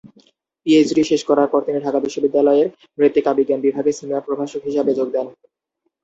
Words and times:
PhD 0.65 1.01
শেষ 1.03 1.21
করার 1.29 1.47
পর 1.51 1.61
তিনি 1.63 1.79
ঢাকা 1.81 1.99
বিশ্ববিদ্যালয়ের 2.01 2.67
মৃত্তিকা 2.97 3.31
বিজ্ঞান 3.37 3.59
বিভাগে 3.65 3.91
সিনিয়র 3.93 4.25
প্রভাষক 4.27 4.61
হিসাবে 4.67 4.91
যোগ 4.99 5.07
দেন। 5.11 5.27